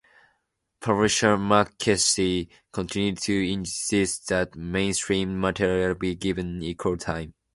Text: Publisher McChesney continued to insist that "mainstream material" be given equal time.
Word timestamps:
Publisher 0.79 1.37
McChesney 1.37 2.47
continued 2.71 3.19
to 3.19 3.47
insist 3.47 4.29
that 4.29 4.55
"mainstream 4.55 5.39
material" 5.39 5.93
be 5.93 6.15
given 6.15 6.63
equal 6.63 6.97
time. 6.97 7.35